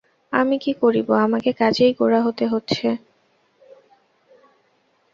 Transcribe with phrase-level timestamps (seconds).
[0.33, 2.87] আমি কি করিব, আমাকে কাজেই গোঁড়া হতে হচ্ছে।